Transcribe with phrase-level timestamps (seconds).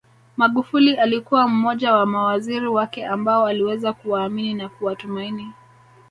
[0.37, 5.51] Magufuli alikuwa mmoja wa mawaziri wake ambao aliweza kuwaamini na kuwatumaini